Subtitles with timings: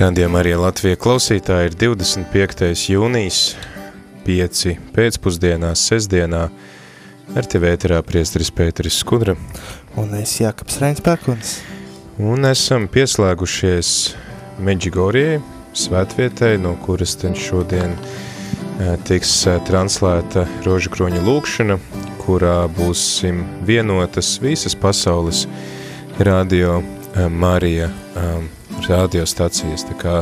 [0.00, 2.70] Radījumā arī Latvija klausītāji ir 25.
[2.88, 3.40] jūnijas,
[4.24, 4.60] 5
[4.94, 6.46] pēcpusdienā, sestdienā.
[7.36, 9.34] Ar tevi ēterā priesteris Pēteris Skudra.
[10.00, 11.50] Un es Jākaps Reinspēkuns.
[12.16, 13.90] Un esam pieslēgušies
[14.64, 15.42] Meģigorijai,
[15.76, 17.92] svētvietei, no kuras ten šodien
[19.04, 19.34] tiks
[19.68, 21.76] translēta rožu kroņa lūkšana,
[22.24, 25.44] kurā būsim vienotas visas pasaules
[26.24, 26.78] radio
[27.30, 27.90] Marija
[28.88, 30.14] radiostacijas, tā kā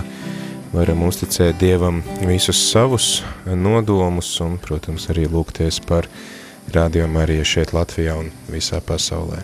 [0.73, 6.09] varam uzticēt Dievam visus savus nodomus un, protams, arī lūgties par
[6.74, 9.41] Radio Mariju šeit Latvijā un visā pasaulē.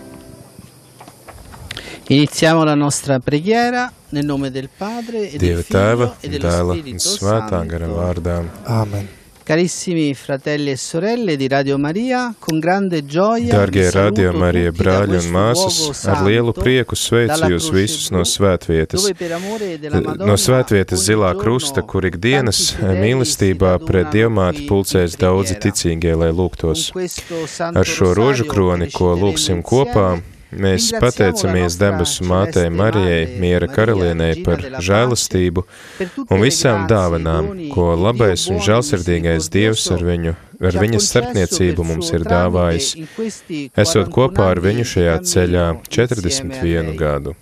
[2.12, 6.48] Iniziamo la nostra preghiera nel nome del Padre e Dieva del Figlio Tēva, e dello
[6.48, 8.00] Dēla Spirito un Svētā gara Santo.
[8.00, 8.34] vārdā.
[8.66, 9.23] Āmen.
[9.44, 15.28] Carissimi fratelli e sorelle di Radio Maria, con grande gioia Dargie Radio Marija brāļi un
[15.34, 19.04] māsas, ar lielu prieku sveicu jūs visus no svētvietas.
[19.04, 26.32] Madonna No svētvietas zilā krusta, kur ikdienas fedeli mīlestībā pret Dievmāti pulcēs daudzi ticīgie, lai
[26.32, 26.88] lūgtos.
[27.68, 30.08] Ar šo rožu kroni, ko insieme, kopā,
[30.60, 35.65] mēs pateicamies debesu mātei Marijai, miera karalienei par žēlastību
[36.29, 42.27] un visām dāvanām, ko labais un žēlsirdīgais Dievs ar viņu, ar concesso starpniecību mums ir
[42.29, 42.95] dāvājis,
[43.75, 46.97] esot 41 kopā ar viņu šajā ceļā insieme a 41 lei.
[46.97, 47.35] gadu.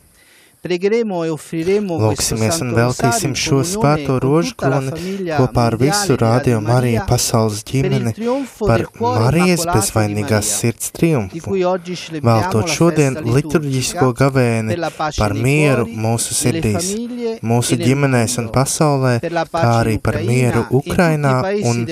[0.63, 6.61] Lūksimies un veltīsim šo svēto con rožu tutta la kroni famiglia kopā ar visu Radio
[6.63, 8.13] Maria pasaules ģimeni
[8.61, 11.57] par Marijas bezvainīgās sirds triumfu.
[12.29, 14.79] Veltot šodien liturģisko gavēni
[15.19, 16.93] par mieru mūsu sirdīs,
[17.43, 19.17] mūsu e nel ģimenēs un pasaulē,
[19.51, 21.35] kā arī par mieru e Ukrainā
[21.73, 21.83] un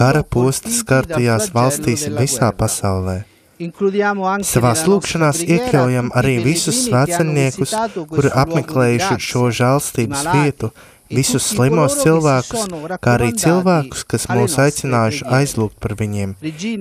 [0.00, 3.33] kara posta skartajās valstīs visā pasaulē.
[3.62, 10.70] Nostra lūkšanās iekļaujam arī visus visitato kuri apmeklējuši šo žēlstības vietu,
[11.14, 12.66] visus slimos cilvēkus,
[12.98, 16.34] kā arī cilvēkus, kas mūs aicinājuši aizlūgt par viņiem.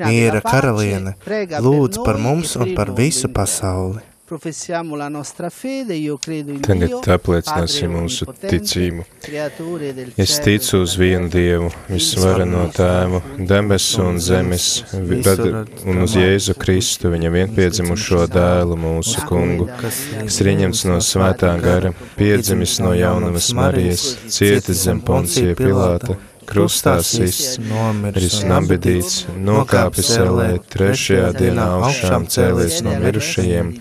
[0.06, 1.18] Miera karaliene,
[1.60, 4.13] lūdz par mums e per un par visu pasauli.
[4.26, 9.04] Professiamo la nostra fede, io credo in Tagad Dio, apliecināsim Padre mūsu ticību.
[9.20, 14.20] creatore del Es cielo ticu e uz della vienu terra, Dievu, visvareno Tēvu, debesu un
[14.20, 21.52] zemes, un uz Jēzu Kristu, viņa vienpiedzimušo dēlu mūsu kungu, kas ir ieņemts no svētā
[21.60, 26.16] gara, piedzimis no jaunavas Marijas, cietis zem Poncija Pilāta,
[26.48, 27.58] krustā sists,
[28.00, 33.72] miris un abedīts, nokāpis ellē, trešajā dienā augšām cēlies no mirušajiem,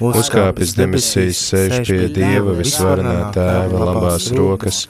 [0.00, 4.82] uzkāpis debesīs, sēž pie Dieva visvarenā Tēva labās rokas,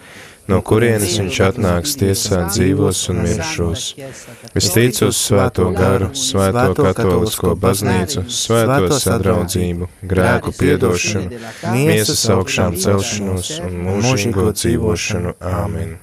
[0.48, 3.86] no kurienes viņš atnāks tiesāt dzīvos un mirušos.
[4.58, 11.44] Es ticu uz svēto garu, svēto katolisko baznīcu, svēto sadraudzību, grēku piedošanu,
[11.76, 15.38] miesas augšām celšanos un mūžīgo dzīvošanu.
[15.38, 15.98] Āmen!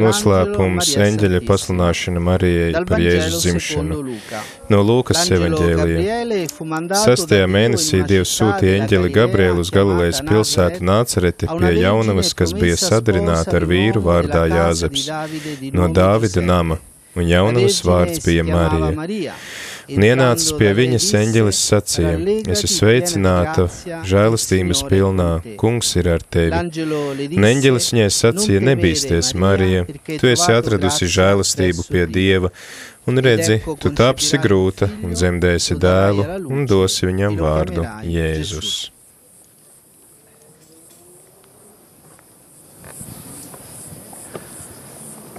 [0.00, 4.00] Noslēpums eņģeļa pasludināšana Marijai par Jēzus dzimšanu.
[4.72, 6.46] No Lūkas evaņģēlija.
[7.02, 13.56] Sastajā mēnesī Dievs sūtīja eņģeli Gabrielu uz Galilejas pilsētu Nācereti pie jaunavas, kas bija sposa
[13.60, 15.08] ar vīru vārdā Jāzeps
[15.76, 16.78] no Dāvida nama,
[17.16, 19.36] un jaunavas vārds bija Marija.
[19.96, 23.68] Un ienācis pie viņas eņģelis sacīja: "Rallegrati, Es esmu sveicināta,
[24.06, 26.52] žēlastības pilnā, con te." kungs ir ar tevi.
[27.36, 29.84] Un eņģelis viņai sacīja: "Non temere, Nebīsties, Marija,
[30.18, 32.06] tu esi atradusi žēlastību pie.
[32.10, 32.50] Dieva,
[33.06, 38.90] un redzi, tu tapsi grūta un dzemdēsi dēlu, un dosi viņam vārdu Jēzus.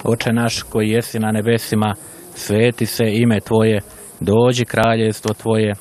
[0.03, 1.95] Oče naš koji jesi na nebesima,
[2.35, 3.81] sveti se ime Tvoje,
[4.21, 5.73] dođi kraljevstvo Tvoje,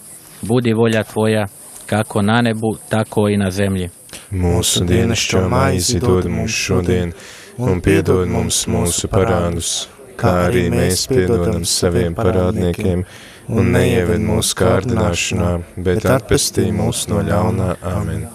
[0.42, 1.46] budi volja Tvoja,
[1.86, 3.88] kako na nebu, tako i na zemlji.
[4.32, 7.12] Mūsu dienascho maizi dod mums šodien,
[7.58, 13.04] un piedod mums mūsu parādus, kā arī mēs piedodam saviem parādniekiem,
[13.48, 17.74] un neieved mūsu kārdināšanā, bet atpestī mūs no ļaunā.
[17.82, 18.28] Amen.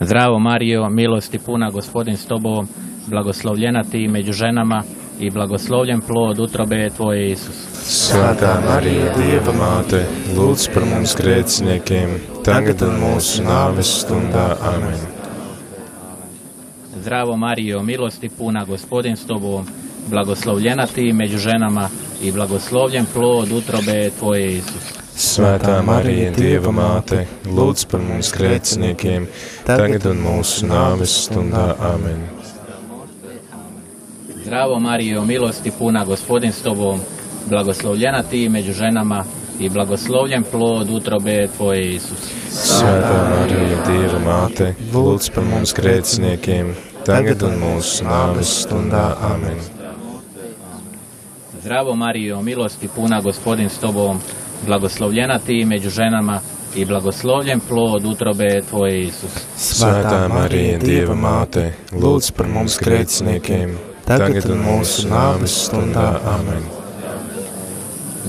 [0.00, 2.68] Zdravo Marijo, milosti puna gospodin s Tobom,
[3.06, 4.82] blagoslovljena Ti među ženama
[5.18, 7.56] i blagoslovljen plod utrobe Tvoje Isus.
[7.86, 10.02] Svētā Marija, Dieva māte,
[10.36, 14.48] lūdz par mums grēciniekiem, tagad un mūsu nāves stundā.
[14.74, 14.98] Amen.
[17.00, 19.66] Zdravo Marijo, milosti puna gospodin s Tobom,
[20.10, 21.88] blagoslovljena Ti među ženama
[22.22, 24.94] i blagoslovljen plod utrobe Tvoje Isus.
[25.16, 29.30] Svētā Marija, Dieva māte, lūdz par mums grēciniekiem,
[29.64, 31.70] tagad un mūsu nāves stundā.
[31.94, 32.35] Amen.
[34.46, 37.00] Zdravo Marijo, milosti puna gospodin s Tobom,
[37.48, 39.24] blagoslovljena Ti među ženama
[39.60, 42.18] i blagoslovljen plod utrobe Tvoje Isus.
[42.50, 46.70] Svētā Marija, Dieva māte, lūdz par mums grēciniekiem,
[47.02, 49.16] tagad un mūsu nāves stundā.
[49.32, 49.58] Amen.
[51.60, 54.22] Zdravo Marijo, milosti puna gospodin s Tobom,
[54.66, 56.40] blagoslovljena Ti među ženama
[56.76, 59.42] i blagoslovljen plod utrobe Tvoje Isus.
[59.58, 63.74] Svētā Marija, Dieva māte, lūdz par mums grēciniekiem,
[64.06, 66.06] tagad un mūsu nāves stundā.
[66.36, 66.62] Amen.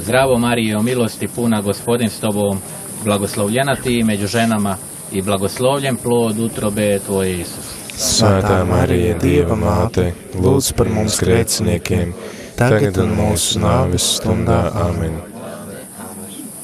[0.02, 2.60] Zdravo Marijo, milosti puna gospodin s Tobom,
[3.04, 4.78] blagoslovljena Ti među ženama
[5.12, 7.74] i blagoslovljen plod utrobe Tvoje Isus.
[7.98, 12.14] Svētā Marija, Dieva māte, lūdz par mums grēciniekiem,
[12.58, 14.60] tagad un mūsu nāves stundā.
[14.90, 15.18] Amen.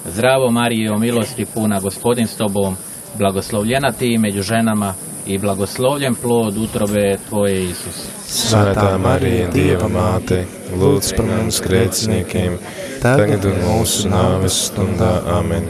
[0.05, 2.77] Zdravo Marijo, milosti puna gospodin s Tobom,
[3.17, 4.93] blagoslovljena Ti među ženama
[5.25, 8.01] i blagoslovljen plod utrobe Tvoje Isus.
[8.27, 10.43] Svētā Marija, Dieva māte,
[10.79, 12.57] lūdz par mums grēciniekiem,
[13.03, 15.13] tagad un mūsu nāves stundā.
[15.37, 15.69] Amen.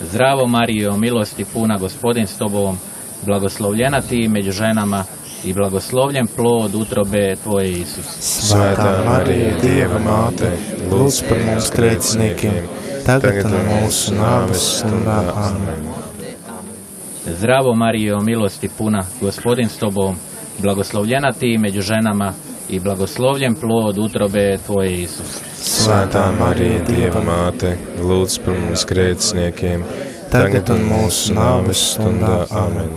[0.00, 2.78] Zdravo Marijo, milosti puna gospodin s Tobom,
[3.26, 5.04] blagoslovljena Ti među ženama
[5.44, 8.08] i blagoslovljen plod utrobe Tvoje Isus.
[8.50, 10.54] Svētā Marija, Dieva māte,
[10.90, 12.72] lūdz par mums grēciniekiem,
[13.04, 15.20] tagad un mūsu nāves stundā.
[15.48, 16.03] Amen.
[17.26, 20.16] Zdravo Marijo, milosti puna, gospodin s Tobom,
[20.58, 22.32] blagoslovljena Ti među ženama
[22.68, 25.40] i blagoslovljen plod utrobe Tvoje Isus.
[25.56, 29.82] Svētā Marija, Dieva māte, lūdz par mums grēciniekiem,
[30.32, 32.44] tagad un mūsu nāves stundā.
[32.50, 32.92] Amen.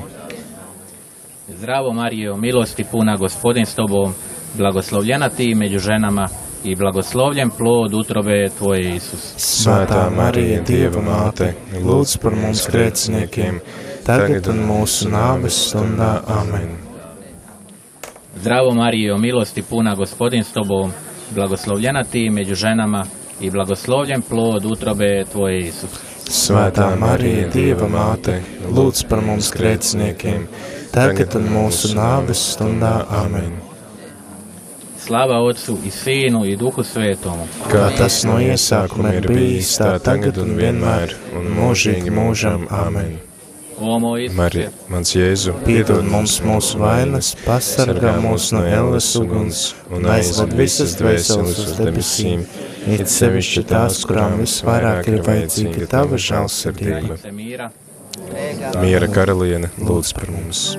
[1.47, 4.13] Zdravo Marijo, milosti puna, gospodin s Tobom,
[4.57, 6.27] blagoslovljena Ti među ženama
[6.63, 9.33] i blagoslovljen plod utrobe Tvoje Isus.
[9.39, 16.21] Svētā Marija, Dieva māte, lūdz par mums grēciniekiem, tagad un mūsu nāves stundā.
[16.31, 16.69] Amen.
[18.39, 20.91] Zdravo Marijo, milosti puna, gospodin s Tobom,
[21.35, 23.05] blagoslovljena Ti među ženama
[23.41, 25.99] i blagoslovljen plod utrobe Tvoje Isus.
[26.27, 30.47] Svētā Marija, Dieva māte, lūdz par mums grēciniekiem,
[30.91, 33.05] tagad un mūsu nāves stundā.
[33.09, 33.59] Amen.
[34.99, 37.47] Slava Otcu i Sīnu i Duhu Svetomu.
[37.71, 42.67] Kā tas no iesākuma ir bijis, tā tagad un vienmēr, un mūžīgi mūžam.
[42.71, 43.26] Amen.
[44.33, 49.61] Marija, mans Jēzu, Piedod mums mūsu vainas, pasargā mūs no elles uguns
[49.93, 52.45] un aizved visas dvēseles uz debesīm,
[52.97, 57.21] it sevišķi tās, kurām visvairāk ir vajadzīga tava žēlsirdība.
[57.37, 57.71] mīra,
[58.81, 60.71] Miera karaliene, lūdz par mums.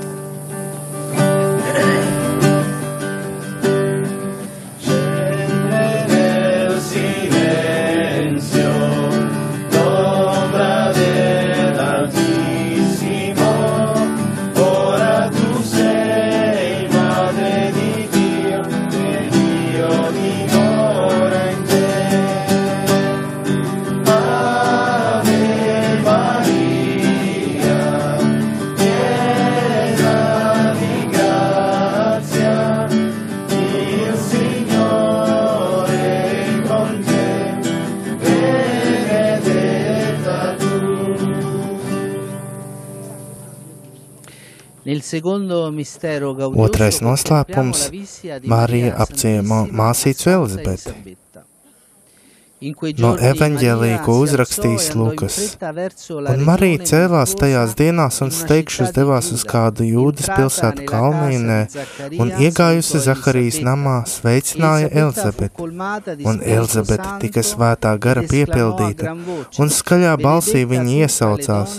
[1.78, 2.07] nel
[46.66, 47.88] Otrais noslēpums.
[48.46, 51.16] Marija apciemo māsīcu Elizabeti.
[52.98, 55.36] No Maria ko uzrakstījis e in Lukas.
[56.32, 61.60] Un Marija cēlās tajās dienās un steigšus devās uz kādu jūdas pilsētu kalnīnē
[62.18, 65.06] un iegājusi Zaharijas namā, sveicināja di
[66.26, 69.14] Un Spirito Elizabete tika svētā gara piepildīta,
[69.62, 71.78] un skaļā balsī "Benedetta viņa iesaucās: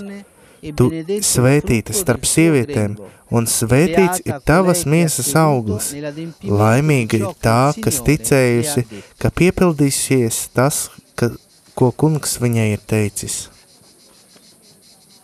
[0.59, 0.87] Tu
[1.23, 2.97] svētīta starp sievietēm,
[3.31, 5.93] un svētīts ir tavas miesas auglis.
[6.43, 8.85] Laimīga ir tā, kas ticējusi,
[9.21, 11.31] ka piepildīsies tas, ka,
[11.77, 13.47] ko kungs viņai ir teicis.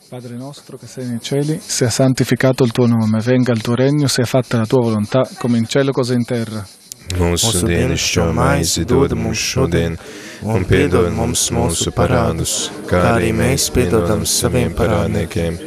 [0.08, 4.08] Padre nostro che sei nei cieli, sia santificato il tuo nome, venga il tuo regno,
[4.08, 6.66] sia fatta la tua volontà, come in cielo così in terra.
[7.14, 9.96] Mūsu dienascho maizi dod mums šodien,
[10.42, 15.60] un piedod mums mūsu parādus, kā arī mēs piedodam saviem parādniekiem,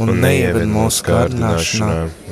[0.00, 1.90] un neieved mūsu kārdināšanā,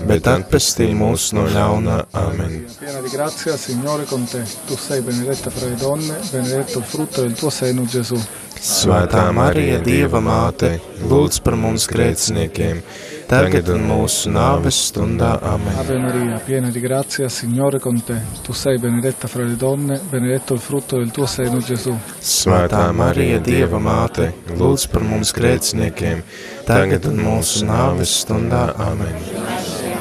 [0.09, 1.99] bet atpestī mūs no ļaunā.
[2.21, 2.65] Amen.
[2.81, 4.43] Piena di grazia, Signore con te.
[4.67, 8.19] Tu sei benedetta fra le donne, benedetto il frutto del tuo seno, Gesù.
[8.65, 12.81] Svētā Marija, Dieva māte, lūdz par mums grēciniekiem,
[13.29, 15.35] tagad un mūsu nāves stundā.
[15.43, 15.79] Amen.
[15.79, 18.21] Ave Maria, piena di grazia, Signore con te.
[18.43, 21.97] Tu sei benedetta fra le donne, benedetto il frutto del tuo seno, Gesù.
[22.21, 26.23] Svētā Marija, Dieva māte, lūdz par mums grēciniekiem,
[26.69, 28.71] tagad un mūsu nāves stundā.
[28.77, 29.93] Amen.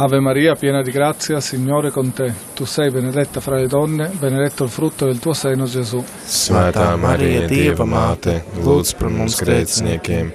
[0.00, 2.32] Ave Maria, piena di grazia, Signore con te.
[2.54, 6.02] Tu sei benedetta fra le donne, benedetto il frutto del tuo seno, Gesù.
[6.24, 10.32] Svētā Marija, Dieva māte, lūdz par mums grēciniekiem,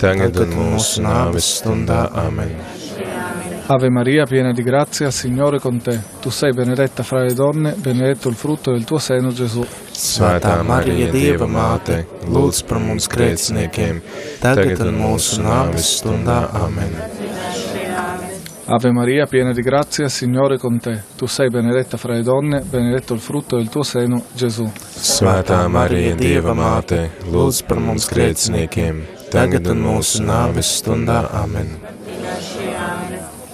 [0.00, 2.06] tagad mūsu nāves stundā.
[2.26, 2.54] Amen.
[3.68, 6.00] Ave Maria, piena di grazia, Signore con te.
[6.20, 9.64] Tu sei benedetta fra le donne, benedetto il frutto del tuo seno, Gesù.
[9.90, 13.98] Svētā Marija, Dieva māte, lūdz par mums grēciniekiem,
[14.38, 16.44] tagad un mūsu nāves stundā.
[16.62, 16.94] Amen.
[18.66, 21.02] Ave Maria, piena di grazia, Signore con te.
[21.16, 24.70] Tu sei benedetta fra le donne, benedetto il frutto del tuo seno, Gesù.
[24.94, 31.26] Svētā Marija, Dieva māte, lūdz par mums grēciniekiem, tagad un mūsu nāves stundā.
[31.36, 31.74] Amen.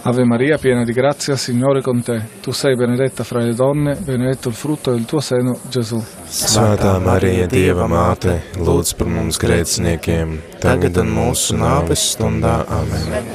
[0.04, 2.20] Ave Maria, piena di grazia, Signore con te.
[2.40, 6.02] Tu sei benedetta fra le donne, benedetto il frutto del tuo seno, Gesù.
[6.26, 12.64] Svētā Marija, Dieva māte, lūdz par mums grēciniekiem, tagad un mūsu nāves stundā.
[12.66, 13.30] Amen.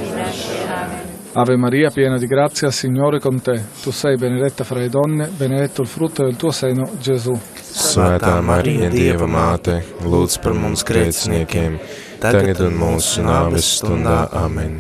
[1.38, 3.62] Ave Maria, piena di grazia, Signore con te.
[3.82, 7.38] Tu sei benedetta fra le donne, benedetto il frutto del tuo seno, Gesù.
[7.62, 11.80] Svētā Marija, Dieva māte, lūdz par mums grēciniekiem,
[12.20, 14.28] tagad un mūsu nāves stundā.
[14.36, 14.80] Amen.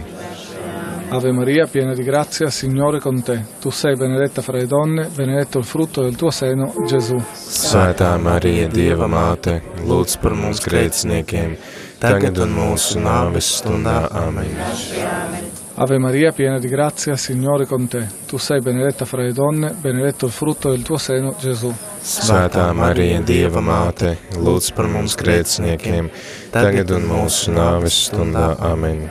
[1.10, 3.46] Ave Maria, piena di grazia, Signore con te.
[3.62, 7.15] Tu sei benedetta fra le donne, benedetto il frutto del tuo seno, Gesù.
[7.34, 11.56] Svētā Marija, Dieva māte, lūdz par mums grēciniekiem,
[12.03, 14.01] tagad un mūsu nāves stundā.
[14.12, 15.57] Amen.
[15.79, 18.07] Ave Maria, piena di grazia, Signore con te.
[18.25, 21.72] Tu sei benedetta fra le donne, benedetto il frutto del tuo seno, Gesù.
[22.01, 26.10] Svētā Marija, Dieva māte, lūdz par mums grēciniekiem,
[26.50, 28.55] tagad un mūsu nāves stundā.
[28.57, 29.05] Amen.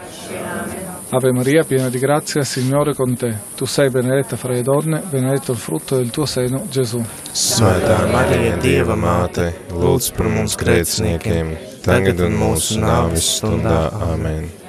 [1.15, 3.31] Ave Maria, piena di grazia, Signore con te.
[3.55, 6.99] Tu sei benedetta fra le donne, benedetto il frutto del tuo seno, Gesù.
[7.31, 11.57] Svētā Marija, Dieva māte, lūdz par mums grēciniekiem,
[11.87, 13.85] tagad un mūsu nāves stundā.
[14.11, 14.66] Amen.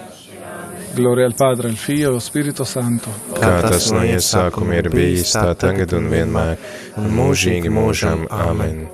[0.98, 3.12] Gloria al Padre, al Figlio e allo Spirito Santo.
[3.38, 6.58] Kā tas no iesākuma ir bijis, tā tagad un vienmēr,
[6.98, 8.26] un mūžīgi mūžam.
[8.34, 8.88] Amen.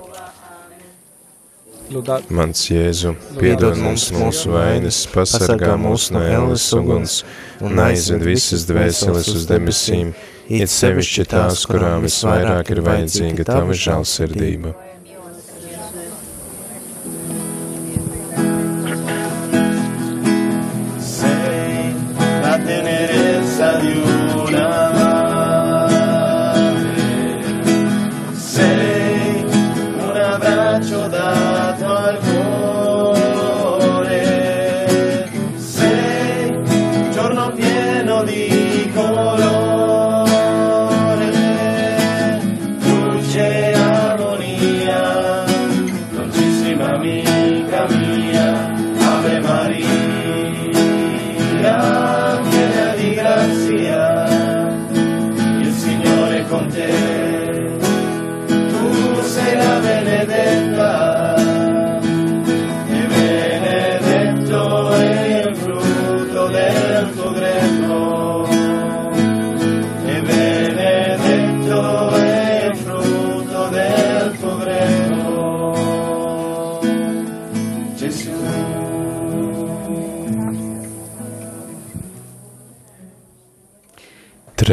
[1.94, 7.18] Lodato Mans Jēzu, piedod mums mūsu vainas, pasargā mūs no ēles uguns
[7.64, 10.12] un aizved visas dvēseles uz debesīm,
[10.48, 14.76] it sevišķi tās, kurām visvairāk ir vajadzīga tava žēlsirdība.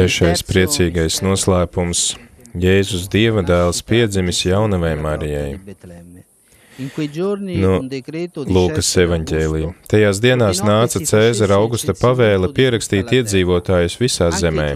[0.02, 2.00] Trešais priecīgais noslēpums-
[2.64, 5.60] Jēzus Dieva dēls piedzimis jaunavai Marijai.
[7.62, 7.76] no
[8.56, 9.68] Lūkas evaņģēlija.
[9.92, 14.72] Tajās dienās nāca Cēzara augusta pavēle pierakstīt iedzīvotājus visā zemē.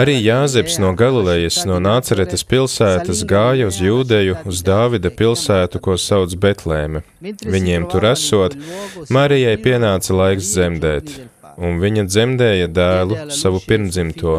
[0.00, 6.32] Arī Jāzeps no Galilejas, no Nāceretes pilsētas, gāja uz Jūdeju, uz Dāvida pilsētu, ko sauc
[6.32, 7.04] Betlēme.
[7.20, 8.56] Viņiem tur esot,
[9.10, 14.34] Marijai pienāca laiks dzemdēt un viņa dzemdēja dēlu, savu pirmdzimto,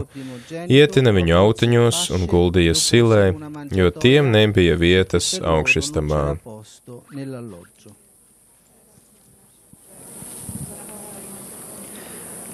[0.68, 3.24] ietina viņu autiņos un guldīja silē,
[3.76, 6.24] jo tiem nebija vietas augšistamā.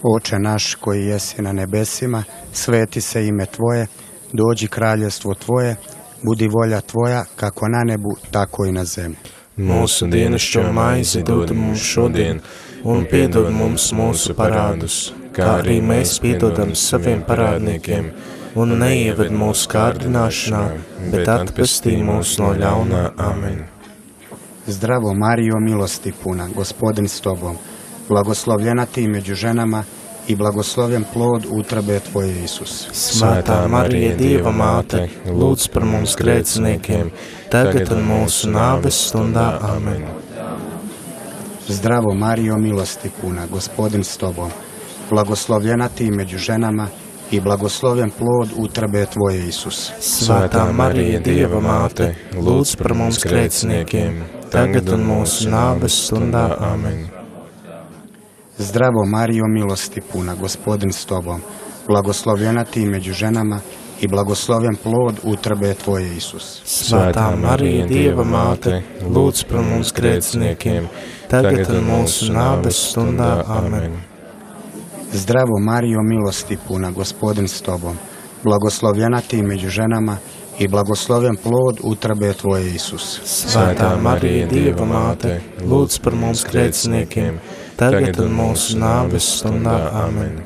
[0.04, 2.24] Oče naš koji jesi na nebesima,
[2.54, 3.88] sveti se ime Tvoje,
[4.34, 5.76] dođi kraljestvo Tvoje,
[6.24, 9.18] budi volja Tvoja kako na nebu, tako i na zemlji.
[9.58, 12.40] Mūsu dienascho maizi dod mums šodien,
[12.84, 18.12] un piedod mums mūsu parādus, kā arī mēs piedodam saviem parādniekiem,
[18.57, 20.63] un neieved mūsu kārdināšanā,
[21.13, 23.03] bet atpestī mūs no ļaunā.
[23.17, 23.65] Amen.
[24.67, 27.57] Zdravo Mario, milosti puna, gospodin s tobom,
[28.10, 29.84] blagoslovljena ti među ženama
[30.27, 32.88] i blagoslovljen plod utrabe Tvoje Isus.
[32.91, 37.13] Svētā Marija, Dieva māte, lūdz par mums grēciniekiem,
[37.51, 39.53] tagad un mūsu nāves stundā.
[39.72, 40.03] Amen.
[41.69, 44.50] Zdravo Mario, milosti puna, gospodin s tobom,
[45.09, 46.88] blagoslovljena ti među ženama
[47.31, 49.91] i blagoslovljen plod utrabe Tvoje Isus.
[50.00, 54.21] Svētā Marija, Dieva māte, lūdz par mums grēciniekiem,
[54.51, 56.45] tagad un mūsu nāves stundā.
[56.59, 57.09] Amen.
[58.57, 61.41] Zdravo Mario, milosti puna, gospodin s tobom,
[61.88, 63.59] blagoslovljena ti među ženama
[64.01, 66.62] i blagoslovljen plod utrabe Tvoje Isus.
[66.65, 70.88] Svētā Marija, Dieva māte, lūdz par mums grēciniekiem,
[71.29, 73.31] tagad un mūsu nāves stundā.
[73.48, 73.98] Amen.
[75.13, 77.98] Zdravo Mario, milosti puna, gospodin s tobom,
[78.43, 80.17] blagoslovljena ti među ženama
[80.60, 83.19] i blagoslovljen plod utrabe Tvoje Isus.
[83.24, 87.39] Svētā Marija, Dieva māte, lūdz par mums grēciniekiem,
[87.77, 89.77] tagad un mūsu nāves stundā.
[90.03, 90.41] Amen.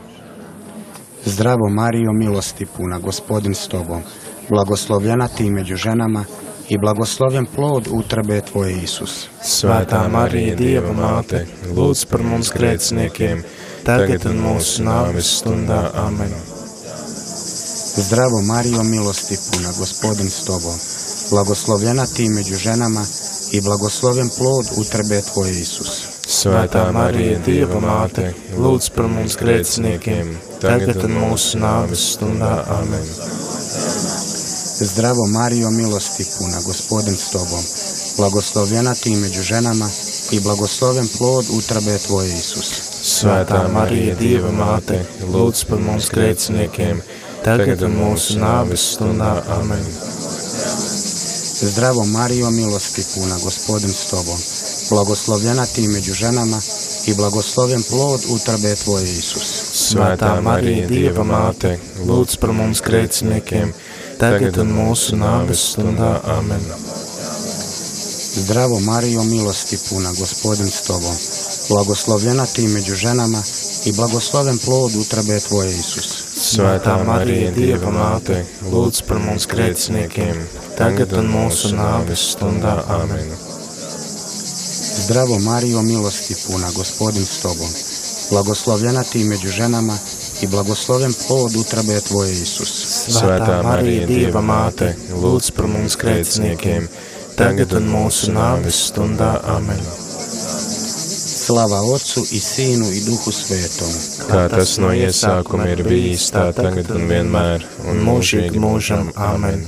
[1.26, 4.02] Zdravo Mario, milosti puna, gospodin s tobom,
[4.50, 6.26] blagoslovljena ti među ženama
[6.74, 9.14] i blagoslovljen plod utrabe Tvoje Isus.
[9.44, 11.42] Svētā Marija, Dieva māte,
[11.76, 13.42] lūdz par mums grēciniekiem,
[13.84, 15.82] tagad un mūsu nāves stundā.
[16.06, 16.32] Amen.
[18.06, 20.80] Zdravo Mario, milosti puna, gospodin s tobom,
[21.34, 23.04] blagoslovljena ti među ženama
[23.52, 25.94] i blagoslovljen plod utrabe Tvoje Isus.
[26.40, 32.62] Svētā Marija, Dieva māte, lūdz par mums grēciniekiem, tagad un mūsu nāves stundā.
[32.80, 33.51] Amen.
[34.84, 37.64] Zdravo Mario, milosti puna, gospodin s tobom,
[38.18, 39.90] blagoslovljena ti među ženama
[40.32, 42.72] i blagosloven plod utrabe Tvoje Isus.
[43.04, 47.04] Svētā Marija, Dieva māte, lūdz par mums grēciniekiem,
[47.46, 49.36] tagad un mūsu nāves stundā.
[49.60, 49.86] Amen.
[51.62, 54.42] Zdravo Mario, milosti puna, gospodin s tobom,
[54.90, 56.58] blagoslovljena ti među ženama
[57.08, 59.54] i blagosloven plod utrabe Tvoje Isus.
[59.94, 63.91] Svētā Marija, Dieva māte, lūdz par mums grēciniekiem, tagad
[64.22, 66.20] un mūsu nāves stundā.
[66.30, 66.62] Amen.
[68.42, 71.16] Zdravo Mario, milosti puna, gospodin s tobom,
[71.70, 73.42] blagoslovljena ti među ženama
[73.86, 76.08] i blagosloven plod utrabe Tvoje Isus.
[76.42, 80.38] Svētā Marija, Dieva māte, lūdz par mums grēciniekiem,
[80.78, 82.78] tagad un mūsu nāves stundā.
[83.02, 83.34] Amen.
[85.02, 87.70] Zdravo Mario, milosti puna, gospodin s tobom,
[88.30, 90.11] blagoslovljena ti među ženama i
[90.48, 92.72] blagosloven plod utrabe Tvoje Isus.
[93.18, 96.88] Svētā Marija, Dieva māte, lūdz par mums grēciniekiem,
[97.38, 99.34] tagad un mūsu nāves stundā.
[99.56, 99.84] Amen.
[101.42, 104.00] Slava Otcu i Sīnu i Duhu Svētumu.
[104.30, 109.12] Kā tas no iesākuma ir bijis, tā tagad un vienmēr, un mūžīgi mūžam.
[109.18, 109.66] Amen.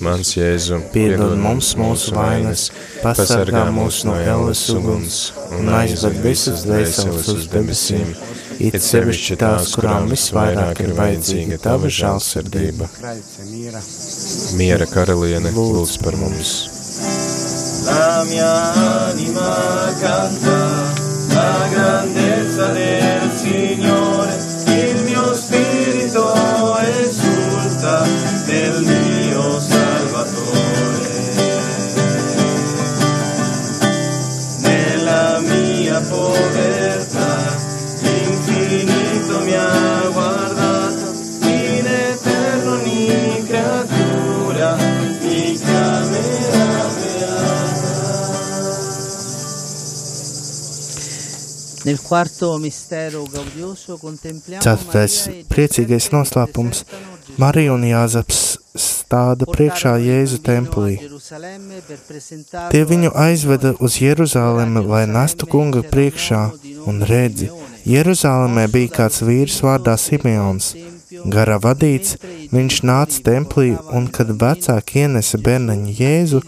[0.00, 2.70] Mans Jēzu, Piedod mums mūsu vainas,
[3.02, 5.18] pasargā mūs no elles uguns
[5.52, 8.14] un aizved visas dvēseles uz debesīm,
[8.58, 11.90] it sevišķi tās, kurām visvairāk ir vajadzīga tava
[13.50, 13.82] mira,
[14.58, 16.54] miera karaliene, lūdz par mums.
[23.44, 24.36] Signore,
[24.66, 26.32] il mio spirito
[26.80, 28.13] esulta
[54.64, 55.16] Ceturtais
[55.52, 56.84] priecīgais noslēpums.
[57.40, 58.40] Marija un Jāzeps
[58.78, 60.94] stāda priekšā Jēzu templī.
[62.72, 66.42] Tie viņu aizveda uz Jeruzalemi, lai nestu kunga priekšā,
[66.88, 67.50] un redzi,
[67.84, 70.72] Jeruzalemē bija kāds vīrs vārdā Simeons.
[71.34, 72.16] Gara vadīts,
[72.52, 76.40] viņš nāca templī, un kad vecāki ienesa bērniņu Jēzu,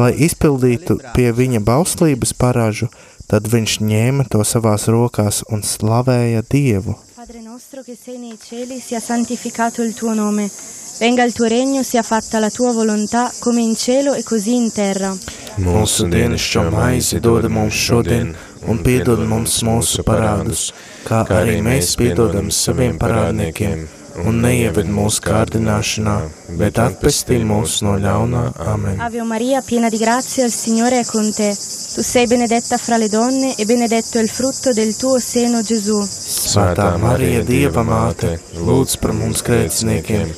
[0.00, 2.90] lai izpildītu pie viņa bauslības paražu,
[3.30, 6.96] tad viņš ņēma to savās rokās un slavēja Dievu.
[7.14, 10.50] Padre nostro che sei nei cieli, sia santificato il tuo nome.
[10.98, 14.72] Venga il tuo regno, sia fatta la tua volontà, come in cielo e così in
[14.72, 15.14] terra.
[15.56, 18.34] Mūsu dienascho maizi dod mums šodien,
[18.66, 20.70] un piedod mums mūsu parādus,
[21.06, 23.86] kā arī mēs piedodam saviem parādniekiem,
[24.24, 26.16] un neieved mūsu kārdināšanā,
[26.58, 28.42] bet atpestī mūs no ļaunā.
[28.72, 29.00] Amen.
[29.00, 31.50] Ave Maria, piena di grazia, il Signore è con te.
[31.50, 35.98] Tu sei benedetta fra le donne e benedetto è il frutto del tuo seno, Gesù.
[36.02, 40.34] Svētā Marija, Dieva māte, lūdz par mums grēciniekiem,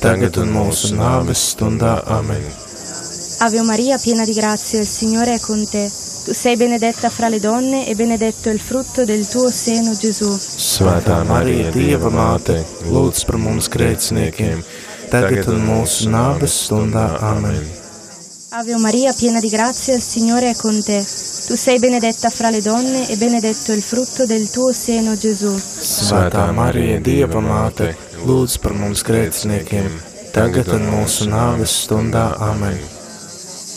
[0.00, 2.00] tagad un mūsu nāves stundā.
[2.06, 2.44] Amen.
[3.38, 5.90] Ave Maria, piena di grazia, il Signore è con te.
[6.26, 10.28] Tu sei benedetta fra le donne e benedetto è il frutto del tuo seno, Gesù.
[10.76, 12.58] Svētā Marija, Dieva māte,
[12.92, 14.58] lūdz par mums grēciniekiem,
[15.08, 17.06] tagad un mūsu nāves stundā.
[17.24, 17.62] Amen.
[18.58, 20.98] Ave Maria, piena di grazia, il Signore è con te.
[20.98, 25.54] Tu sei benedetta fra le donne e benedetto è il frutto del tuo seno, Gesù.
[25.56, 27.94] Svētā Marija, Dieva māte,
[28.26, 29.88] lūdz par mums grēciniekiem,
[30.36, 32.34] tagad un mūsu nāves stundā.
[32.50, 32.95] Amen.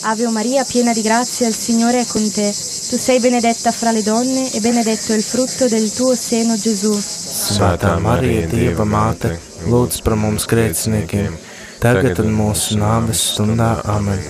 [0.01, 2.47] Ave Maria, piena di grazia, il Signore è con te.
[2.47, 6.93] Tu sei benedetta fra le donne e benedetto è il frutto del tuo seno, Gesù.
[6.93, 9.35] Svētā Marija, Dieva māte,
[9.67, 11.35] lūdz par mums grēciniekiem,
[11.83, 13.81] tagad un mūsu nāves stundā.
[13.91, 14.23] Amen.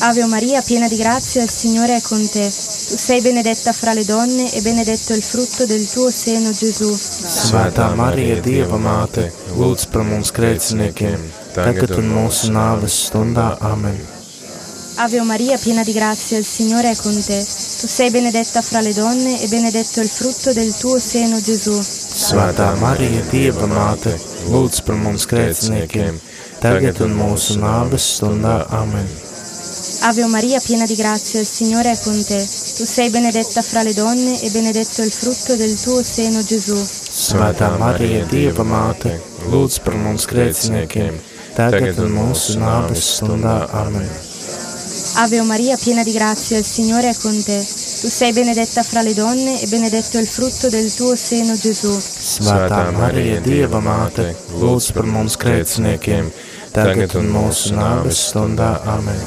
[0.00, 2.48] Ave Maria, piena di grazia, il Signore è con te.
[2.48, 6.88] Tu sei benedetta fra le donne e benedetto è il frutto del tuo seno, Gesù.
[6.88, 9.28] Svētā Marija, Dieva māte,
[9.60, 11.20] lūdz par mums grēciniekiem,
[11.52, 13.58] tagad un mūsu nāves stundā.
[13.60, 14.17] Amen.
[15.00, 17.38] Ave Maria, piena di grazia, il Signore è con te.
[17.38, 21.70] Tu sei benedetta fra le donne e benedetto è il frutto del tuo seno, Gesù.
[21.70, 24.16] Svētā Marija, Dieva māte,
[24.50, 26.18] lūdz par mums grēciniekiem,
[26.58, 28.66] tagad un mūsu nāves stundā.
[28.74, 29.06] Amen.
[30.02, 32.42] Ave Maria, piena di grazia, il Signore è con te.
[32.42, 36.74] Tu sei benedetta fra le donne e benedetto è il frutto del tuo seno, Gesù.
[36.74, 39.14] Svētā Marija, Dieva māte,
[39.46, 41.22] lūdz par mums grēciniekiem,
[41.54, 43.60] tagad un mūsu nāves stundā.
[43.70, 44.26] Amen.
[45.20, 47.58] Ave Maria, piena di grazia, il Signore è con te.
[47.58, 51.90] Tu sei benedetta fra le donne e benedetto è il frutto del tuo seno, Gesù.
[51.90, 56.28] Svētā Marija, Dieva māte, lūdz par mums grēciniekiem,
[56.70, 58.76] tagad un mūsu nāves stundā.
[58.86, 59.18] Amen.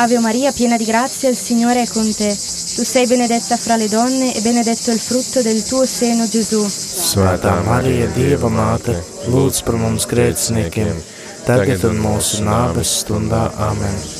[0.00, 2.30] Ave Maria, piena di grazia, il Signore è con te.
[2.32, 6.64] Tu sei benedetta fra le donne e benedetto è il frutto del tuo seno, Gesù.
[6.64, 8.96] Svētā Marija, Dieva māte,
[9.28, 10.96] lūdz par mums grēciniekiem,
[11.44, 13.50] tagad un mūsu nāves stundā.
[13.68, 14.17] Amen.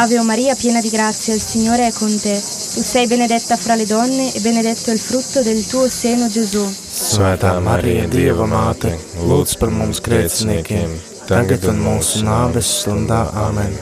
[0.00, 2.34] Ave Maria, piena di grazia, il Signore è con te.
[2.34, 6.62] Tu sei benedetta fra le donne e benedetto è il frutto del tuo seno, Gesù.
[6.62, 8.92] Svētā Marija, Dieva māte,
[9.26, 10.92] lūdz par mums grēciniekiem,
[11.26, 13.24] tagad un mūsu nāves stundā.
[13.42, 13.74] Amen.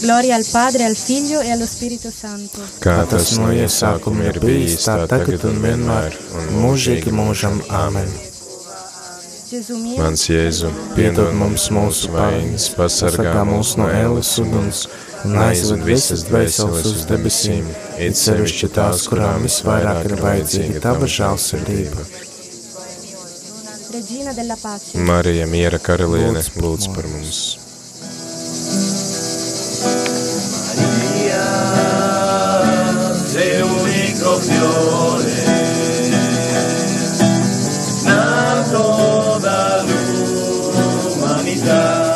[0.00, 2.64] Gloria al Padre, al Figlio e allo Spirito Santo.
[2.80, 7.60] Kā tas no iesākuma ir bijis, tā tagad un vienmēr, un mūžīgi mūžam.
[7.68, 8.08] Amen.
[9.48, 14.82] Mans Jēzu, Piedod mums mūsu vainas, pasargā mūs no ēles uguns
[15.24, 21.08] un aizved visas dvēseles uz debesīm, it sevišķi tās, kurām visvairāk ir vajadzīga tava
[24.60, 25.00] pace.
[25.08, 27.40] Marija, miera karaliene, lūdz par mums.
[30.76, 31.48] Maria,
[33.32, 35.37] sei l'unico fiore
[41.60, 42.07] Jesus.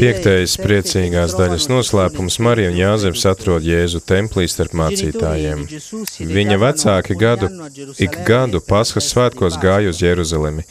[0.00, 5.66] Piektais priecīgās daļas noslēpums Marija un Jāzeps atrod Jēzu templī starp mācītājiem.
[6.30, 7.50] Viņa vecāki gadu,
[8.00, 10.64] ik gadu Paskas svētkos gāja uz Jeruzalemi.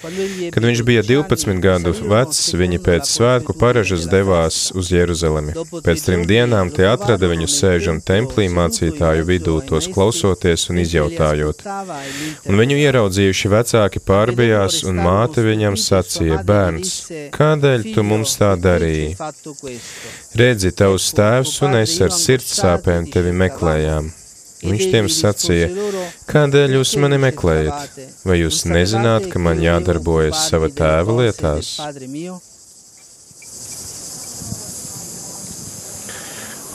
[0.55, 5.53] Kad viņš bija 12 gadu vecs, viņi pēc svētku paražas devās uz Jeruzalemi.
[5.85, 11.61] Pēc trim dienām tie atrada viņu sēžam templī mācītāju vidū, tos klausoties un izjautājot.
[12.49, 16.14] Un viņu ieraudzījuši vecāki pārbijās, un māte viņam sacīja,
[16.47, 16.91] bērns,
[17.35, 19.15] kādēļ tu mums tā darīji?
[20.39, 24.11] Redzi, tavs tēvs un es ar sirds sāpēm tevi meklējām.
[24.65, 25.69] Viņš tiem sacīja,
[26.29, 27.99] kādēļ jūs mani meklējat?
[28.25, 31.75] Vai jūs nezināt, ka man jādarbojas sava tēva lietās?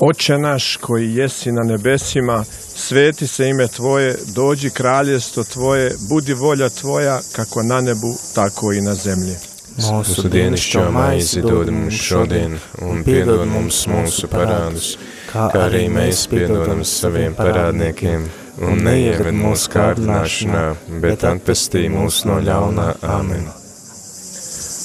[0.01, 2.45] Oče naš koji jesi na nebesima,
[2.81, 8.81] sveti se ime Tvoje, dođi kraljestvo Tvoje, budi volja Tvoja, kako na nebu, tako i
[8.81, 9.37] na zemlji.
[9.79, 14.97] Mūsu dienascho maizi dod mums šodien, un piedod mums mūsu parādus,
[15.31, 18.27] kā arī mēs piedodam saviem parādniekiem,
[18.67, 20.67] un neieved mūsu kārdināšanā,
[21.05, 22.91] bet atpestī mūs no ļaunā.
[23.17, 23.49] Amen.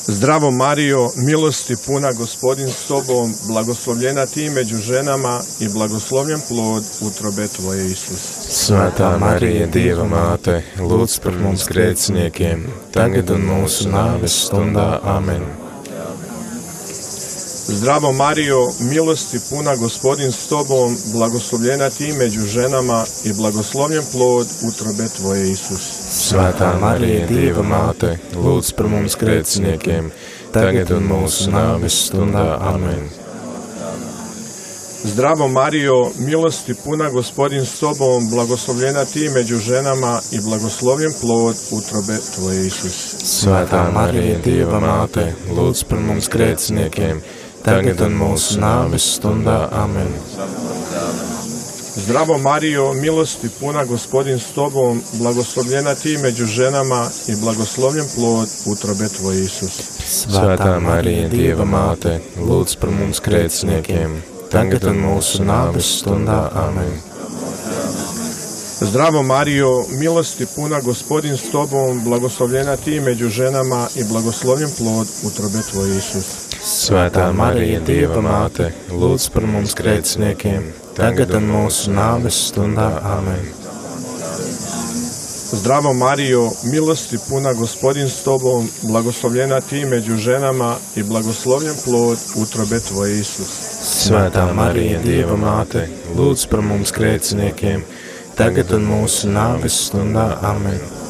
[0.07, 7.47] Zdravo Mario, milosti puna gospodin s tobom, blagoslovljena ti među ženama i blagoslovljen plod utrobe
[7.47, 8.21] tvoje Isus.
[8.49, 14.99] Svētā Marija, Dieva māte, lūdz par mums grēciniekiem, tagad un mūsu nāves stundā.
[15.17, 15.64] Amen.
[17.67, 25.07] Zdravo Mario, milosti puna gospodin s tobom, blagoslovljena ti među ženama i blagoslovljen plod utrobe
[25.17, 25.81] tvoje Isus.
[26.11, 30.11] Svētā Marija, Dieva māte, lūdz par mums grēciniekiem,
[30.53, 32.45] tagad un mūsu nāves stundā.
[32.61, 33.09] Amen.
[35.05, 42.17] Zdravo Mario, milosti puna gospodin s tobom, blagoslovljena ti među ženama i blagoslovljen plod utrobe
[42.35, 42.97] tvoje Isus.
[43.23, 47.21] Svētā Marija, Dieva māte, lūdz par mums grēciniekiem,
[47.65, 49.65] tagad un mūsu nāves stundā.
[49.73, 50.11] Amen.
[51.95, 59.07] Zdravo Mario, milosti puna gospodin s tobom, blagoslovljena ti među ženama i blagoslovljen plod utrobe
[59.17, 59.79] tvoje Isus.
[60.05, 64.19] Svētā Marija, Dieva māte, lūdz par mums grēciniekiem,
[64.51, 66.49] tagad un mūsu nāves stundā.
[66.67, 66.93] Amen.
[68.85, 75.61] Zdravo Mario, milosti puna gospodin s tobom, blagoslovljena ti među ženama i blagoslovljen plod utrobe
[75.71, 76.44] tvoje Isus.
[76.85, 82.85] Svētā Marija, Dieva māte, lūdz par mums grēciniekiem, tagad un mūsu nāves stundā.
[83.09, 83.47] Amen.
[85.55, 92.79] Zdravo Mario, milosti puna gospodin s tobom, blagoslovljena ti među ženama i blagoslovljen plod utrobe
[92.79, 93.55] tvoje Isus.
[94.05, 97.81] Svētā Marija, Dieva māte, lūdz par mums grēciniekiem,
[98.37, 100.35] tagad un mūsu nāves stundā.
[100.53, 101.04] Amen.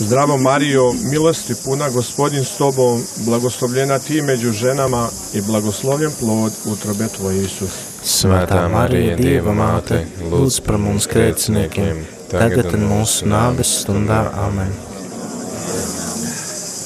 [0.00, 7.08] Zdravo Mario, milosti puna gospodin s tobom, blagoslovljena ti među ženama i blagoslovljen plod utrobe
[7.16, 7.70] tvoje Isus.
[8.04, 12.00] Svētā Marija, Dieva māte, lūdz par mums grēciniekiem,
[12.32, 14.22] tagad un mūsu nāves stundā.
[14.48, 14.72] Amen.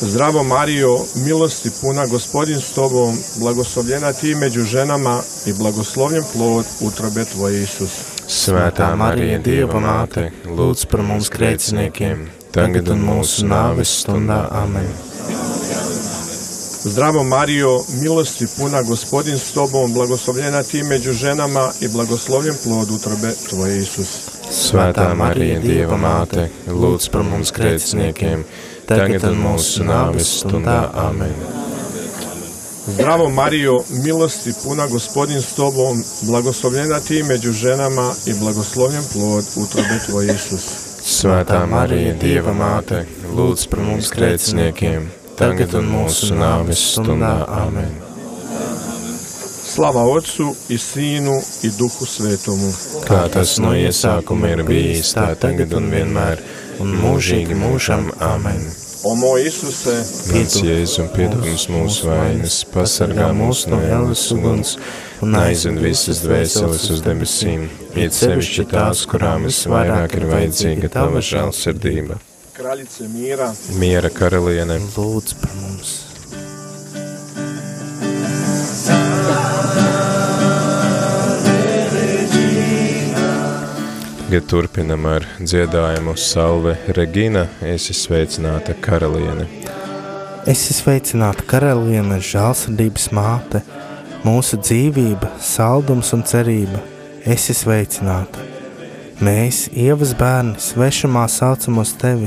[0.03, 7.25] Zdravo Mario, milosti puna gospodin s tobom, blagoslovljena ti među ženama i blagoslovljen plod utrobe
[7.25, 8.01] tvoje Isus.
[8.27, 14.45] Svētā Marija, Dieva māte, lūdz par mums grēciniekiem, tagad un mūsu nāves stundā.
[14.63, 14.87] Amen.
[16.85, 23.33] Zdravo Mario, milosti puna gospodin s tobom, blagoslovljena ti među ženama i blagoslovljen plod utrobe
[23.49, 24.09] tvoje Isus.
[24.53, 28.45] Svētā Marija, Dieva māte, lūdz par mums grēciniekiem,
[28.87, 30.79] tagad un mūsu nāves stundā.
[31.09, 31.35] Amen.
[32.87, 39.99] Zdravo Mario, milosti puna gospodin s tobom, blagoslovljena ti među ženama i blagoslovljen plod utrobe
[40.07, 40.84] tvoje Isus.
[41.25, 42.99] Svētā Marija, Dieva māte,
[43.33, 45.07] lūdz par mums grēciniekiem,
[45.39, 47.31] tagad un mūsu nāves stundā.
[47.63, 47.95] Amen.
[49.65, 52.69] Slava Otcu i Sīnu i Duhu Svetomu.
[53.09, 56.45] Kā tas no iesākuma ir bijis, tā tagad un vienmēr,
[56.85, 58.11] un mūžīgi mūžam.
[58.21, 58.84] Amen.
[59.05, 59.99] O moj Isuse,
[60.33, 64.79] Pēc Jēzu piedod mums mūsu vainas, pasargā mūs no ēlas uguns
[65.25, 67.67] un aizved visas dvēseles uz debesīm,
[68.01, 72.17] iet sevišķi tās, kurām visvairāk ir vajadzīga tava žēlsirdība.
[73.77, 76.14] Miera karaliene, Lūdz par mums!
[84.35, 89.45] Tagad turpinam ar dziedājumu Salve Regina, esi sveicināta karaliene.
[90.51, 93.61] Esi sveicināta karaliene, žēlsirdības māte,
[94.27, 96.81] mūsu dzīvība, saldums un cerība.
[97.23, 98.43] Esi sveicināta.
[99.23, 102.27] Mēs, ievas bērni, svešumā saucam uz tevi.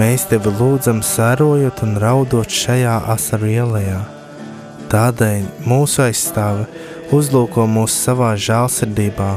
[0.00, 4.00] Mēs tevi lūdzam, sērojot un raudot šajā asaru ielā.
[4.88, 6.64] Tādēļ mūsu aizstāve
[7.12, 9.34] uzlūko mūs savā žēlsirdībā,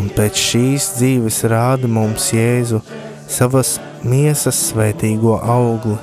[0.00, 2.80] un pēc šīs dzīves rāda mums Jēzu
[3.30, 5.98] savas miesas svētīgo augli.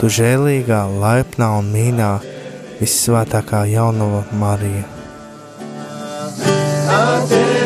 [0.00, 2.10] Tu žēlīgā, laipnā un mīļā,
[2.80, 4.84] vissvētākā jaunava Marija.
[6.86, 7.65] A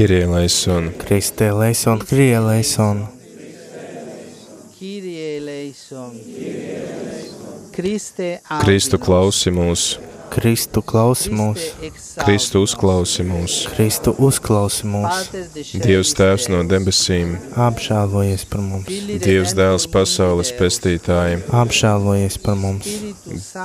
[0.00, 0.06] eleison.
[0.06, 3.06] Kirie leison, Kristē leison, Krie leison,
[4.78, 6.14] Kyrie eleison.
[7.72, 9.98] Kriste Kristu klausi mūs,
[10.32, 11.66] Kristu klausi mūs,
[12.16, 13.58] Kristu uzklausi mūs.
[13.74, 15.28] Kristu uzklausi mūs,
[15.84, 17.36] Dievs Tēvs no debesīm,
[17.68, 18.88] apžēlojies par mums,
[19.20, 22.88] Dievs Dēls pasaules pestītājiem, apžēlojies par mums,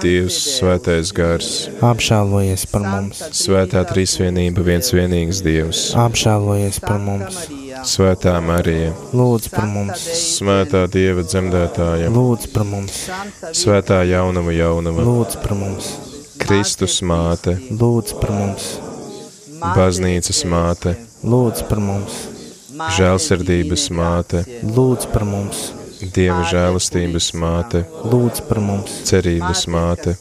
[0.01, 1.51] Dievs Svētais Gars,
[1.86, 7.39] apžēlojies par mums, Svētā Trīsvienība viens vienīgs Dievs, apžēlojies par mums,
[7.86, 13.06] Svētā Marija, lūdz par mums, Svētā Dieva dzemdētāja, lūdz par mums,
[13.58, 15.91] Svētā jaunava jaunava, lūdz par mums,
[16.41, 18.69] Kristus māte, lūdz par mums,
[19.75, 22.21] baznīcas māte, lūdz par mums,
[22.97, 25.69] žēlsirdības māte, lūdz par mums,
[26.13, 30.15] Dieva žēlastības māte, lūdz par mums, cerības māte,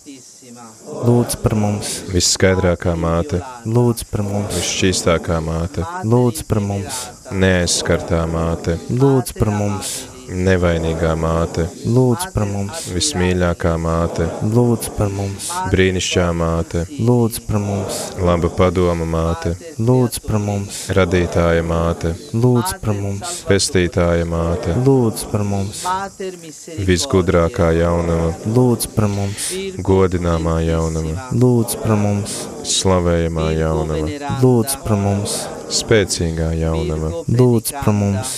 [1.05, 7.03] lūdz par mums, visskaidrākā māte, lūdz par mums, visšķīstākā māte, lūdz par mums,
[7.35, 9.95] neaizskartā māte, lūdz par mums,
[10.35, 18.01] nevainīgā māte, lūdz par mums, vismīļākā māte, lūdz par mums, brīnišķā māte, lūdz par mums,
[18.21, 25.45] laba padoma māte, lūdz par mums, radītāja māte, lūdz par mums, pestītāja māte, lūdz par
[25.49, 25.85] mums,
[26.89, 29.51] visgudrākā jaunava, lūdz par mums,
[29.91, 32.41] godināmā jaunava, lūdz par mums,
[32.75, 35.39] slavējamā jaunava, lūdz par mums,
[35.75, 38.35] spēcīgā jaunava, lūdz par mums,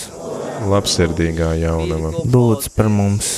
[0.71, 3.37] labsirdīgā jaunava, lūdz par mums,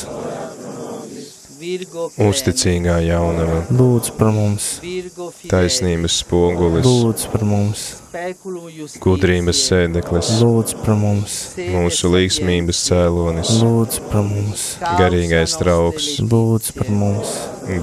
[2.20, 4.68] uzticīgā jaunava, lūdz par mums,
[5.52, 7.84] taisnības spogulis, lūdz par mums,
[9.04, 14.66] gudrības sēdeklis, lūdz par mums, mūsu līgsmības cēlonis, lūdz par mums,
[15.02, 17.36] garīgais trauks, lūdz par mums,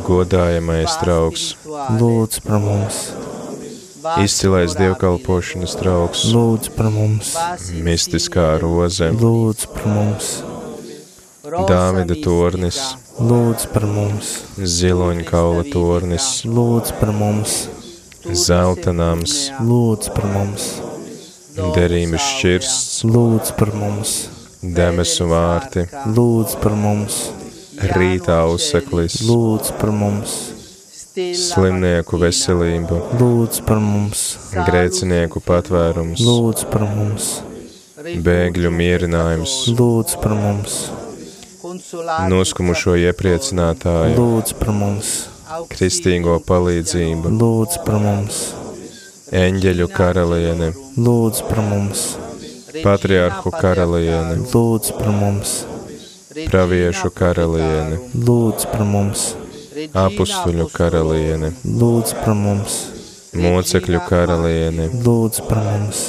[0.08, 1.52] godājamais trauks,
[2.00, 3.04] lūdz par mums,
[4.22, 7.32] izcilais dievkalpošanas trauks, lūdz par mums,
[7.86, 10.36] mistiskā roze, lūdz par mums,
[11.46, 12.78] Dāvida tornis,
[13.22, 17.54] lūdz par mums, ziloņkaula tornis, lūdz par mums,
[18.34, 20.66] zelta nams, lūdz par mums,
[21.76, 24.16] derības šķirsts, lūdz par mums,
[24.62, 25.86] debesu vārti,
[26.18, 27.22] lūdz par mums,
[27.94, 30.36] rītā uzseklis, lūdz par mums,
[31.16, 37.28] slimnieku veselību, lūdz par mums, grēcinieku patvērums, lūdz par mums,
[38.26, 40.76] bēgļu mierinājums, lūdz par mums,
[42.32, 45.14] noskumušo iepriecinātāju, lūdz par mums,
[45.72, 48.42] kristīgo palīdzību, lūdz par mums,
[49.32, 52.04] eņģeļu karaliene, lūdz par mums,
[52.82, 55.56] patriarhu karaliene, lūdz par mums,
[56.44, 59.30] praviešu karaliene, lūdz par mums,
[59.94, 62.76] apustuļu karaliene, lūdz par mums,
[63.36, 66.04] mocekļu karaliene, lūdz par mums,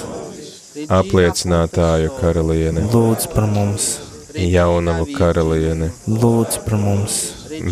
[1.00, 3.90] apliecinātāju karaliene, lūdz par mums,
[4.38, 7.20] jaunavu karaliene, lūdz par mums,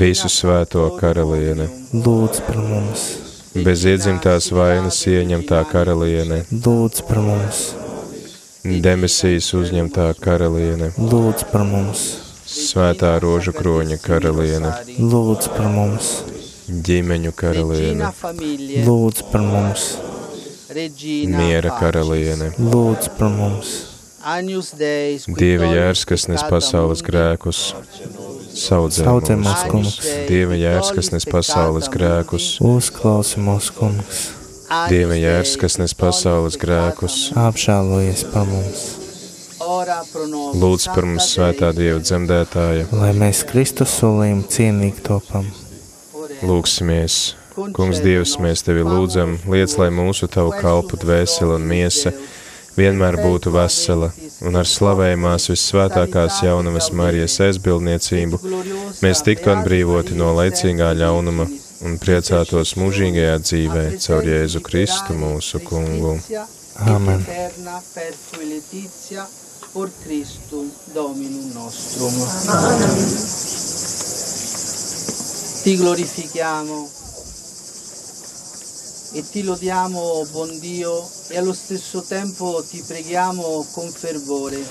[0.01, 3.07] visu svēto karaliene, lūdz par mums,
[3.55, 7.65] bez iedzimtās vainas ieņemtā karaliene, lūdz par mums,
[8.65, 12.05] Debesīs uzņemtā karaliene, lūdz par mums,
[12.45, 14.71] Svētā rožu kroņa karaliene,
[15.01, 16.11] lūdz par mums,
[16.69, 18.11] ģimeņu karaliene,
[18.85, 19.87] lūdz par mums,
[21.33, 23.75] miera karaliene, lūdz par mums,
[24.25, 27.59] Dieva jērs, kas nes pasaules grēkus,
[28.57, 29.99] saudzē mūs, mūs, kungs.
[30.25, 34.23] Dieva jērs, kas nes pasaules grēkus, uzklausi mūsu kungs,
[34.89, 38.87] Dieva jērs, kas nes pasaules grēkus, apžēlojies par mums,
[39.65, 45.49] lūdz par mums svētā Dieva dzemdētāja, lai mēs Kristus solījumu cienīgi topam.
[46.45, 47.35] lūksimies.
[47.55, 52.11] Kungs Dievs, mēs Tevi lūdzam, liec, lai mūsu Tavu kalpu dvēsele un miesa
[52.75, 54.09] vienmēr būtu vesela,
[54.43, 58.41] un ar slavējumās vissvētākās jaunavas Marijas aizbildniecību.
[59.03, 61.47] Mēs tiktu atbrīvoti no laicīgā ļaunuma
[61.85, 66.17] un priecātos mūžīgajā dzīvē caur Jēzu Kristu mūsu kungu.
[66.75, 67.23] Amen.
[69.75, 72.13] Por Christum Dominum nostrum.
[75.63, 76.89] Ti glorifichiamo
[79.11, 84.63] e ti lodiamo, buon Dio, e allo stesso tempo ti preghiamo con fervore.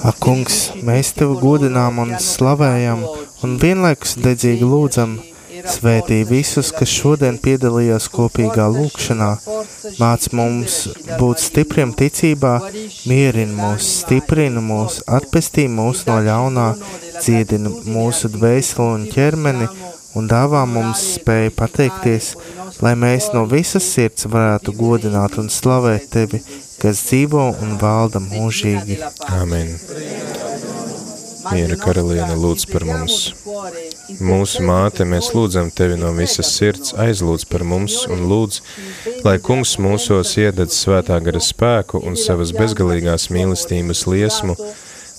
[0.00, 3.04] Ak, kungs, mēs tevi godinām un slavējam,
[3.44, 5.18] un vienlaikus dedzīgi lūdzam,
[5.66, 9.30] svētī visus, kas šodien piedalījās kopīgā lūkšanā,
[9.98, 10.78] māc mums
[11.18, 12.54] būt stipriem ticībā,
[13.10, 16.68] mierin mūs, stiprina mūs, atpestī mūs no ļaunā,
[17.18, 19.68] dziedina mūsu dvēseli un ķermeni,
[20.18, 22.32] un dāvā mums spēju pateikties,
[22.84, 26.42] lai mēs no visas sirds varētu godināt un slavēt tevi,
[26.82, 29.00] kas dzīvo un valda mūžīgi.
[29.40, 29.74] Amen.
[31.52, 33.16] Miera karaliene lūdz par mums.
[34.24, 38.60] Mūsu māte, mēs lūdzam tevi no visas sirds, aizlūdz par mums un lūdz,
[39.26, 44.56] lai kungs mūsos iededz svētā gara spēku un savas bezgalīgās mīlestības liesmu,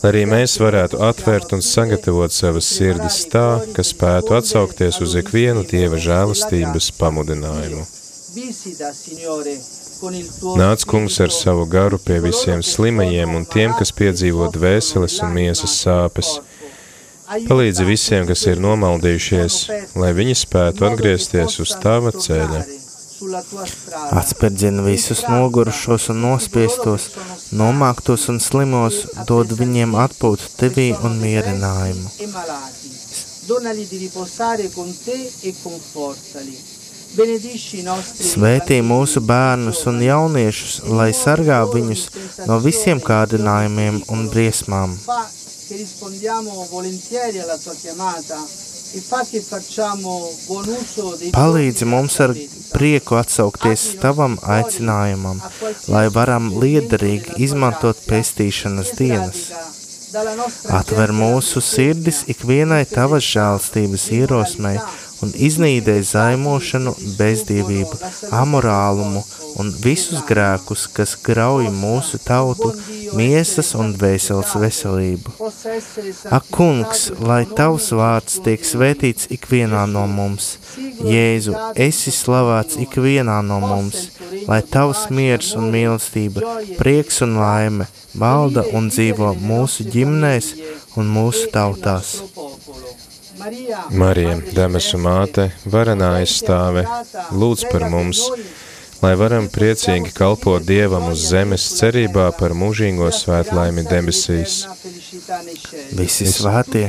[0.01, 5.65] lai arī mēs varētu atvērt un sagatavot savas sirdis tā, kas spētu atsaukties uz ikvienu
[5.69, 7.85] Dieva žēlastības pamudinājumu.
[8.35, 9.57] Visita, Signore,
[9.99, 15.73] Nāc, kungs, ar savu garu pie visiem slimajiem un tiem, kas piedzīvo dvēseles un miesas
[15.81, 16.37] sāpes.
[17.49, 19.57] Palīdzi visiem, kas ir nomaldījušies,
[19.99, 22.63] lai viņi spētu atgriezties uz tava ceļa.
[24.21, 27.11] Atspērdzina visus nogurušos un nospiestos,
[27.51, 32.15] nomāktos un slimos, dod viņiem atpūt tevī un mierinājumu.
[33.49, 36.68] Donali di riposare con te e confortali.
[37.17, 42.03] Svētī mūsu bērnus un jauniešus, lai sargā viņus
[42.45, 44.93] no visiem kārdinājumiem un briesmām.
[48.89, 49.01] E
[51.33, 52.31] Palīdzi mums ar
[52.73, 55.41] prieku atsaukties tavam aicinājumam,
[55.93, 59.43] lai varam liederīgi izmantot pestīšanas dienas.
[60.73, 64.79] Atver mūsu sirdis ikvienai tavas žēlstības ierosmei
[65.23, 67.99] un iznīdē zaimošanu, bezdīvību,
[68.35, 69.23] amorālumu
[69.59, 72.71] un visus grēkus, kas grauj mūsu tautu,
[73.17, 75.35] miesas un dvēseles veselību.
[76.31, 80.55] Ak, kungs, lai tavs vārds tiek svētīts ikvienā no mums.
[81.03, 81.55] Jēzu,
[81.87, 84.09] esi slavēts ikvienā no mums,
[84.47, 87.89] lai tavs miers un mīlestība, prieks un laime
[88.19, 90.53] valda un dzīvo mūsu ģimnēs
[90.99, 92.17] un mūsu tautās.
[93.39, 96.83] Marija, debesu māte, varenā aizstāve,
[97.31, 98.21] lūdz par mums,
[99.03, 104.59] lai varam priecīgi kalpot Dievam uz zemes cerībā par mūžīgo svētlaimi debesīs.
[105.95, 106.85] Visi svētie,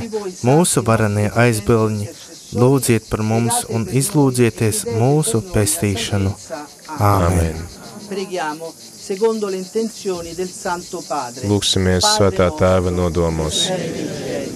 [0.46, 2.10] mūsu varenie aizbildņi,
[2.58, 6.34] lūdziet par mums un izlūdzieties mūsu pestīšanu.
[6.98, 7.62] Āmen.
[8.10, 8.74] Preghiamo
[9.10, 11.42] secondo le intenzioni del Santo Padre.
[11.50, 13.64] Lūksimies svētā tēva nodomos.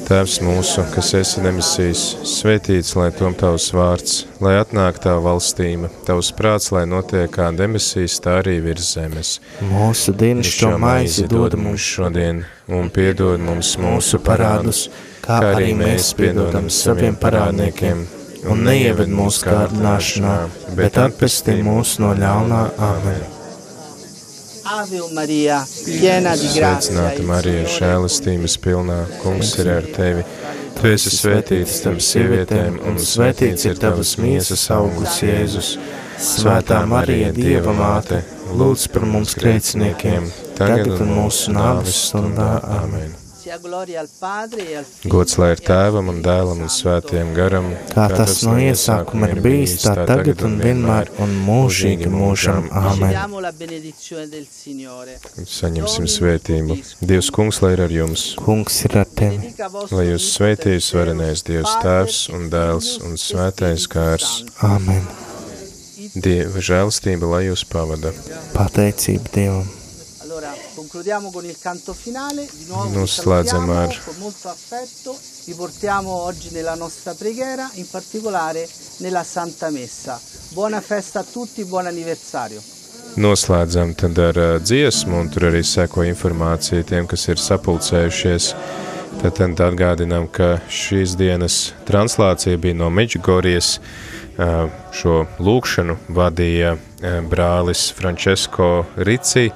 [0.07, 6.31] Tēvs mūsu, kas esi debesīs, svētīts lai tom tavs vārds, lai atnāk tava valstība, tavs
[6.39, 9.35] prāts, lai notiek kā debesīs, tā arī virs zemes.
[9.73, 14.87] Mūsu dienas šo maizi dod mums šodien, un piedod mums mūsu parādus,
[15.27, 18.07] kā arī mēs piedodam saviem parādniekiem,
[18.47, 20.43] un neieved mūsu kārdināšanā,
[20.79, 22.69] bet atpestī mūs no ļaunā.
[22.95, 23.34] Āmen.
[25.69, 30.23] Sveicināta Marija, žēlastības pilnā, kungs ir ar tevi.
[30.79, 35.75] Tu esi svētīta starp sievietēm, un svētīts ir tavas miesas augurs Jēzus.
[36.31, 38.23] Svētā Marija, Dieva māte,
[38.55, 42.55] lūdz par mums grēciniekiem, tagad un mūsu nāves stundā.
[42.79, 43.24] Amen.
[45.11, 49.77] Gods lai ir tēvam un dēlam un svētajam garam, kā tas no iesākuma ir bijis,
[49.85, 52.69] tā tagad un vienmēr un mūžīgi mūžam.
[52.75, 53.15] Āmen.
[55.59, 56.79] Saņemsim svētību.
[57.13, 58.27] Dievs kungs, lai ir ar jums.
[58.41, 59.53] Kungs ir ar tevi.
[59.93, 64.43] Lai jūs svētījis varenais Dievs tēvs un dēls un svētais gārs.
[64.65, 65.07] Āmen.
[66.15, 68.15] Dieva žēlstība, lai jūs pavada.
[68.55, 69.84] Pateicība Dievam.
[70.95, 75.53] Concludiamo con il canto finale, di nuovo vi Noslēdzam salutiamo ar con molto affetto, vi
[75.55, 78.69] portiamo oggi nella nostra preghiera, in particolare
[78.99, 80.21] nella Santa Messa.
[80.51, 82.63] Buona festa a tutti, buon anniversario.
[83.17, 88.55] Noslēdzam tad ar uh, dziesmu, un tur arī seko informācija tiem, kas ir sapulcējušies.
[89.19, 93.81] Tad, tad atgādinām, ka šīs dienas translācija bija no Meģigorijas.
[94.39, 99.51] Uh, šo lūkšanu vadīja uh, brālis Francesco Ricci,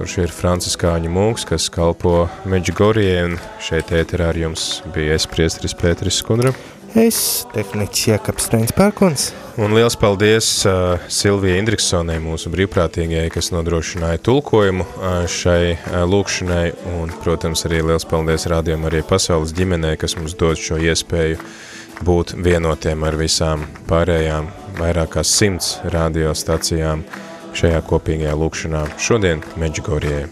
[0.00, 5.76] kurš ir franciskāņu mūks, kas kalpo Meģigorijai, un šeit ēterā ar jums bija es priestris
[5.76, 6.54] Pēteris Skundra.
[6.96, 9.26] Es, tehniķis Jēkabs Reins Pērkons.
[9.60, 16.64] Un liels paldies uh, Silvijai Indriksonai, mūsu brīvprātīgajai, kas nodrošināja tulkojumu uh, šai uh, lūkšanai,
[16.96, 21.36] un, protams, arī liels paldies rādījumam arī pasaules ģimenei, kas mums dod šo iespēju
[22.08, 24.48] būt vienotiem ar visām pārējām
[24.80, 27.04] vairāk kā simts radiostacijām
[27.56, 30.26] šajā kopīgajā lūkšanā šodien Meģigorijai.